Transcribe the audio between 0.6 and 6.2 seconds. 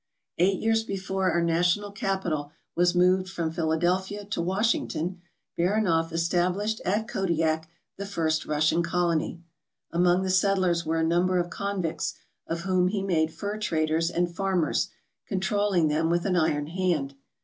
before our national capital was moved from Philadelphia to Washington Baranof